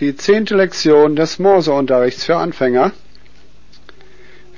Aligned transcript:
die 0.00 0.16
zehnte 0.16 0.54
Lektion 0.54 1.16
des 1.16 1.38
Morseunterrichts 1.38 2.24
für 2.24 2.36
Anfänger. 2.36 2.92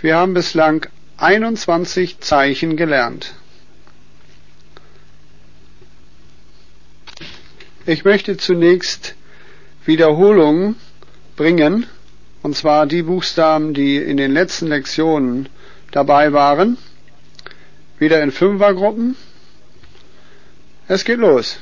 Wir 0.02 0.16
haben 0.16 0.34
bislang 0.34 0.86
21 1.16 2.20
Zeichen 2.20 2.76
gelernt. 2.76 3.34
Ich 7.86 8.04
möchte 8.04 8.36
zunächst 8.36 9.14
Wiederholungen 9.84 10.76
bringen, 11.36 11.86
und 12.42 12.56
zwar 12.56 12.86
die 12.86 13.02
Buchstaben, 13.02 13.72
die 13.74 13.96
in 13.96 14.16
den 14.16 14.32
letzten 14.32 14.66
Lektionen 14.66 15.48
dabei 15.90 16.32
waren, 16.32 16.76
wieder 17.98 18.22
in 18.22 18.30
Fünfergruppen. 18.30 19.16
Es 20.88 21.04
geht 21.04 21.18
los. 21.18 21.58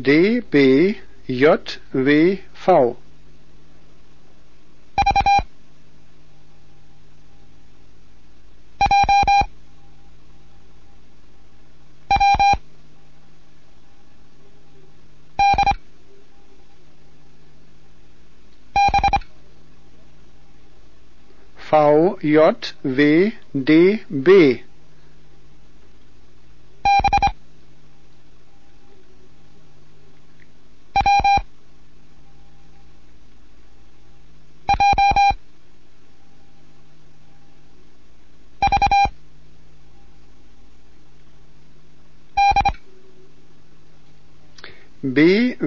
D 0.00 0.40
B 24.08 24.62
J 45.00 45.58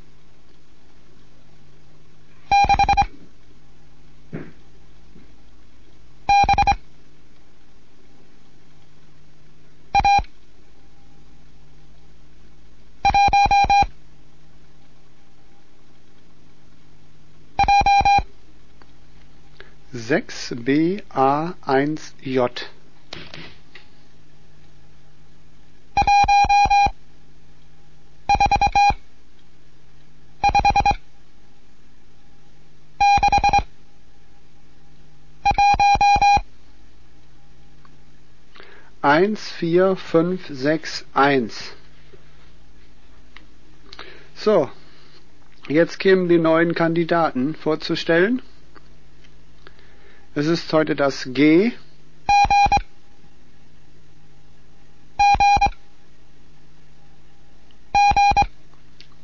Sechs 19.94 20.54
B 20.56 21.02
A 21.10 21.54
eins 21.62 22.14
J 22.22 22.50
eins 39.10 39.50
vier 39.50 39.96
fünf 39.96 40.46
sechs 40.50 41.04
eins 41.14 41.74
So, 44.36 44.70
jetzt 45.68 45.98
kämen 46.00 46.30
die 46.30 46.38
neuen 46.38 46.74
Kandidaten 46.76 47.56
vorzustellen. 47.56 48.42
Es 50.34 50.46
ist 50.46 50.72
heute 50.72 50.96
das 50.96 51.28
G. 51.34 51.74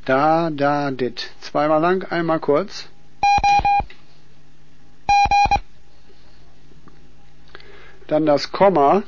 Da, 0.04 0.50
da, 0.50 0.92
dit. 0.92 1.32
Zweimal 1.40 1.80
lang, 1.80 2.04
einmal 2.12 2.40
kurz. 2.40 2.90
Dann 8.08 8.26
das 8.26 8.52
Komma. 8.52 9.04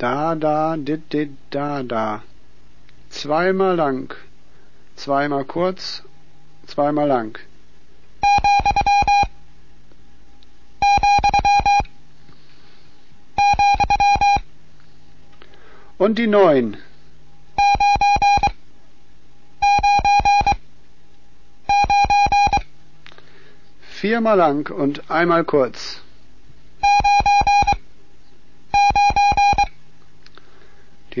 Da, 0.00 0.34
da, 0.34 0.76
dit, 0.78 1.10
dit, 1.10 1.30
da, 1.50 1.82
da. 1.82 2.22
Zweimal 3.10 3.76
lang. 3.76 4.14
Zweimal 4.96 5.44
kurz. 5.44 6.02
Zweimal 6.66 7.06
lang. 7.06 7.38
Und 15.98 16.16
die 16.16 16.26
neun. 16.26 16.78
Viermal 23.82 24.38
lang 24.38 24.70
und 24.70 25.10
einmal 25.10 25.44
kurz. 25.44 25.99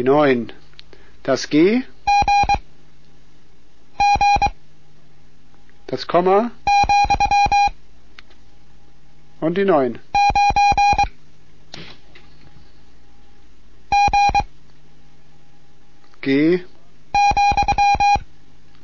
die 0.00 0.04
9, 0.04 0.50
das 1.24 1.50
G, 1.50 1.82
das 5.88 6.06
Komma 6.06 6.52
und 9.42 9.58
die 9.58 9.66
9. 9.66 9.98
G, 16.22 16.64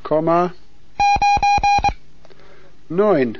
Komma, 0.03 0.53
9. 2.91 3.39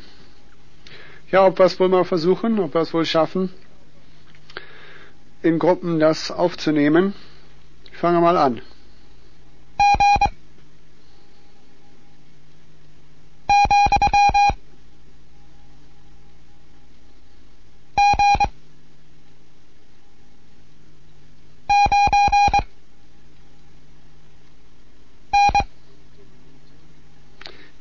Ja, 1.31 1.45
ob 1.45 1.59
wir 1.59 1.67
es 1.67 1.79
wohl 1.79 1.91
mal 1.91 2.07
versuchen, 2.07 2.59
ob 2.59 2.73
wir 2.73 2.81
es 2.81 2.95
wohl 2.95 3.05
schaffen, 3.05 3.53
in 5.43 5.59
Gruppen 5.59 6.01
das 6.01 6.31
aufzunehmen. 6.31 7.13
Ich 7.97 8.01
fange 8.01 8.21
mal 8.21 8.37
an. 8.37 8.61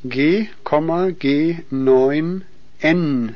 G, 0.05 0.47
G9N. 0.63 3.35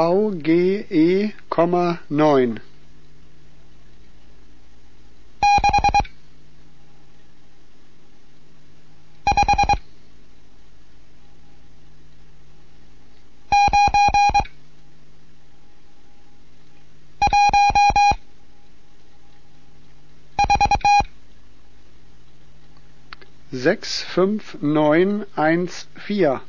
VGE, 0.00 1.34
9. 2.08 2.60
Sechs 23.52 24.02
fünf 24.02 24.56
neun 24.62 25.26
eins 25.36 25.86
vier 25.94 26.40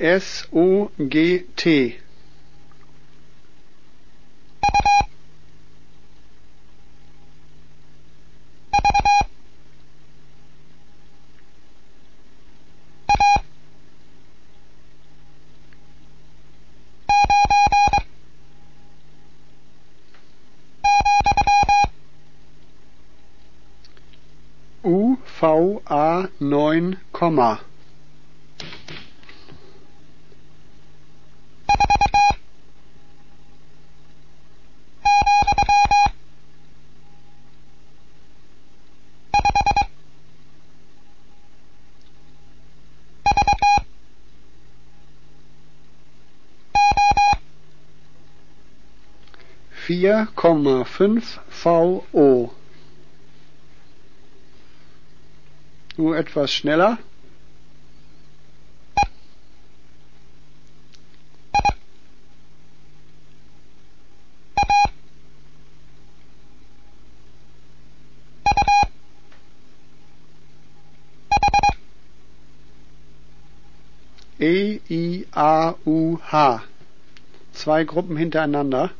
S-O-G-T. 0.00 1.54
V 1.62 2.00
UVA 24.82 26.30
9, 26.40 26.98
4,5 50.00 51.40
VO. 51.50 52.54
Nur 55.98 56.16
etwas 56.16 56.50
schneller. 56.50 56.96
E, 74.38 74.80
I, 74.88 75.26
A, 75.32 75.74
U, 75.84 76.18
H. 76.30 76.62
Zwei 77.52 77.84
Gruppen 77.84 78.16
hintereinander. 78.16 78.90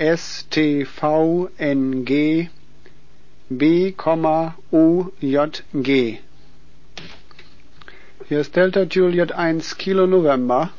STVNG 0.00 1.50
B, 3.50 3.94
OJG. 4.70 6.18
Hier 8.26 8.40
ist 8.40 8.56
Delta 8.56 8.84
Juliet 8.84 9.32
1 9.32 9.76
Kilo 9.76 10.06
November 10.06 10.70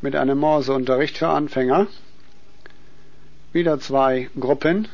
mit 0.00 0.16
einem 0.16 0.38
Morseunterricht 0.38 1.18
für 1.18 1.28
Anfänger. 1.28 1.86
Wieder 3.52 3.78
zwei 3.78 4.28
Gruppen. 4.40 4.88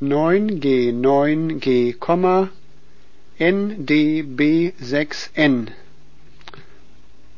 9G 0.00 0.92
9G, 0.92 2.48
NDB 3.40 4.72
6N. 4.80 5.68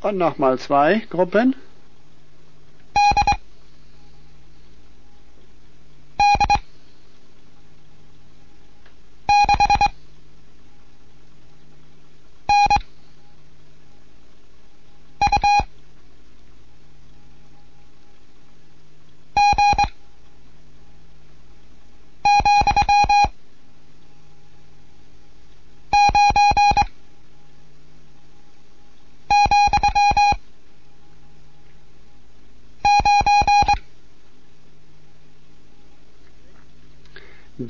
Und 0.01 0.17
nochmal 0.17 0.59
zwei 0.59 1.01
Gruppen. 1.09 1.55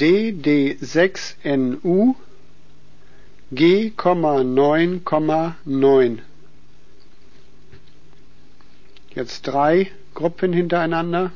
DD6NU 0.01 2.15
G,9,9. 3.51 6.19
Jetzt 9.13 9.45
drei 9.45 9.91
Gruppen 10.15 10.53
hintereinander. 10.53 11.31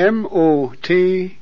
M-O-T-I-E 0.00 1.36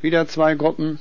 Wieder 0.01 0.27
zwei 0.27 0.53
Gruppen. 0.53 0.99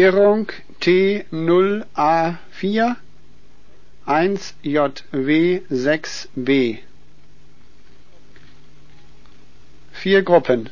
Irrung 0.00 0.48
T0A4 0.80 2.96
1JW6B. 4.06 6.78
Vier 9.92 10.22
Gruppen. 10.22 10.70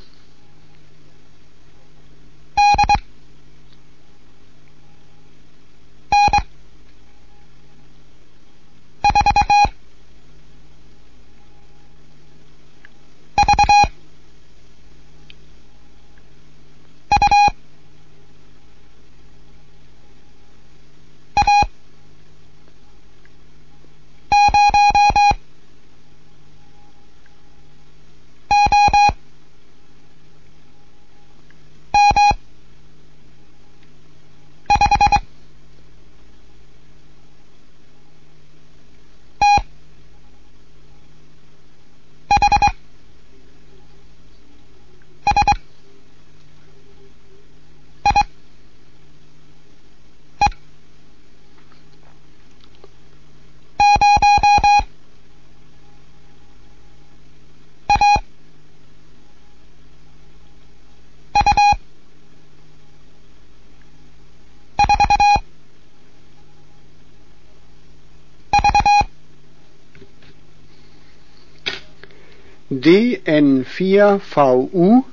DN4VU 72.80 75.04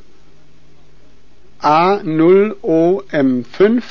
A0OM5 1.62 3.84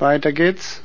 Weiter 0.00 0.32
geht's. 0.32 0.80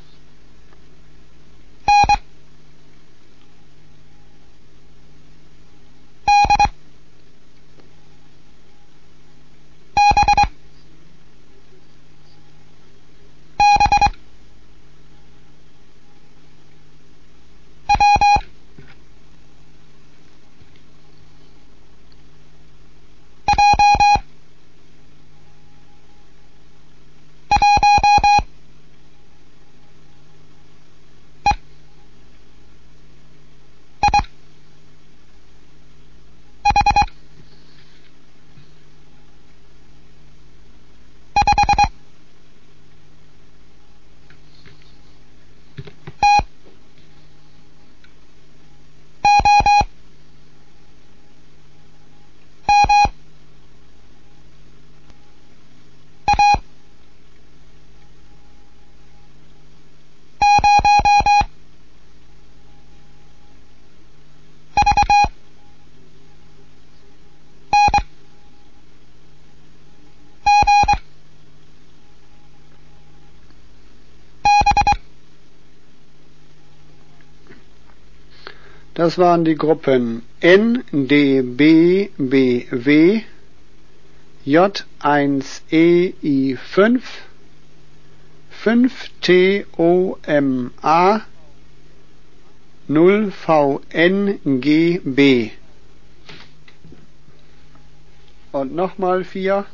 Das 78.98 79.16
waren 79.16 79.44
die 79.44 79.54
Gruppen 79.54 80.22
N, 80.40 80.82
D, 80.90 81.42
B, 81.42 82.08
B, 82.18 82.66
W, 82.68 83.22
J, 84.44 84.86
1, 84.98 85.62
E, 85.70 86.14
I, 86.20 86.56
5, 86.56 87.04
5, 88.50 89.10
T, 89.20 89.66
O, 89.76 90.16
M, 90.26 90.72
A, 90.82 91.20
0, 92.88 93.30
V, 93.30 93.80
N, 93.90 94.40
G, 94.60 95.00
B. 95.04 95.52
Und 98.50 98.74
nochmal 98.74 99.22
vier. 99.22 99.64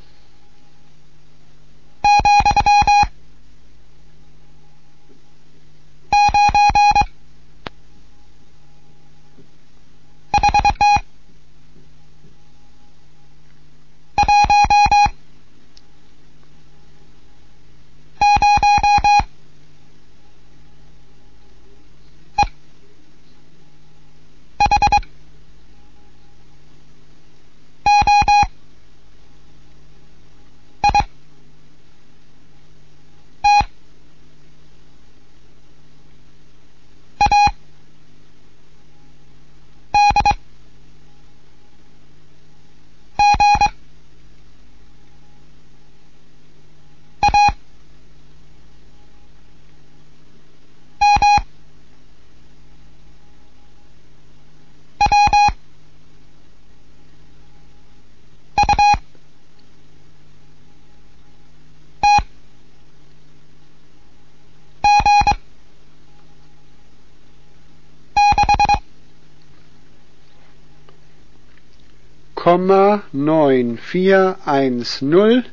Komma 72.45 73.05
neun 73.11 73.79
vier 73.79 74.37
eins 74.45 75.01
null 75.01 75.45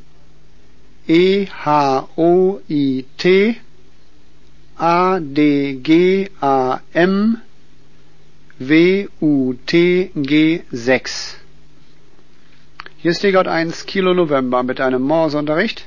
E 1.07 1.45
H 1.45 2.09
O 2.17 2.59
I 2.67 3.05
T 3.17 3.61
A 4.77 5.21
D 5.21 5.79
G 5.81 6.29
A 6.41 6.81
M 6.93 7.41
W 8.59 9.07
U 9.21 9.53
T 9.65 10.11
G 10.13 10.63
6. 10.69 11.37
Hier 12.97 13.11
ist 13.11 13.23
Gott 13.23 13.47
1 13.47 13.85
Kilo 13.85 14.13
November 14.13 14.61
mit 14.63 14.81
einem 14.81 15.03
Morsunterricht. 15.03 15.85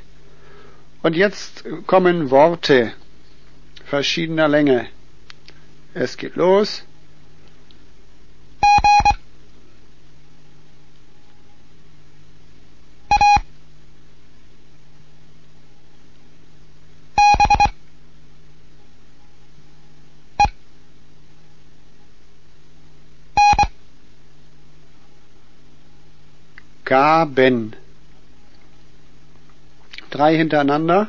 Und 1.03 1.17
jetzt 1.17 1.65
kommen 1.87 2.31
Worte 2.31 2.95
verschiedener 3.85 4.49
Länge. 4.49 4.89
Es 5.93 6.17
geht 6.17 6.37
los. 6.37 6.83
Gaben. 26.85 27.75
Drei 30.11 30.37
hintereinander. 30.37 31.09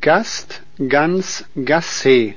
Gast, 0.00 0.62
Gans, 0.78 1.44
Gasse. 1.56 2.36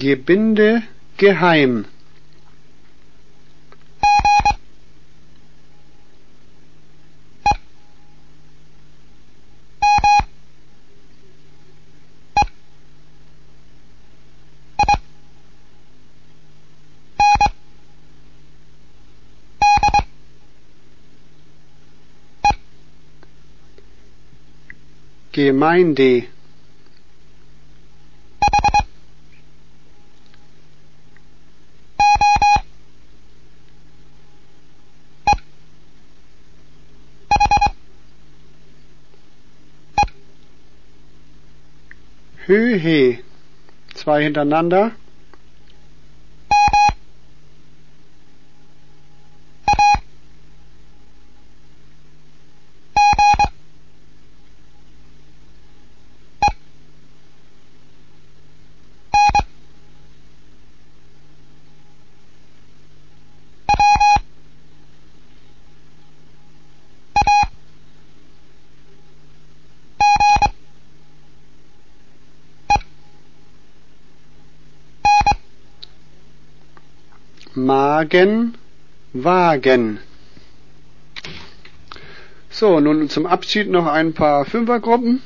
Gebinde 0.00 0.82
geheim. 1.18 1.84
Gemeinde 25.32 26.24
Höhe. 42.50 43.18
Zwei 43.94 44.24
hintereinander. 44.24 44.90
Magen, 77.54 78.56
Wagen. 79.12 79.98
So, 82.50 82.80
nun 82.80 83.08
zum 83.08 83.26
Abschied 83.26 83.68
noch 83.70 83.86
ein 83.86 84.12
paar 84.12 84.44
Fünfergruppen. 84.44 85.22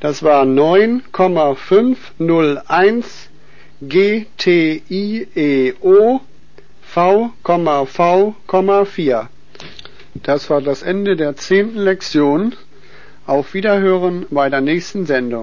Das 0.00 0.22
war 0.22 0.44
9,501 0.44 3.30
GTIEO 3.80 5.30
V,V,4. 6.94 9.26
Das 10.22 10.48
war 10.50 10.60
das 10.60 10.82
Ende 10.82 11.16
der 11.16 11.34
zehnten 11.36 11.78
Lektion. 11.78 12.54
Auf 13.26 13.54
Wiederhören 13.54 14.26
bei 14.30 14.48
der 14.48 14.60
nächsten 14.60 15.04
Sendung. 15.04 15.36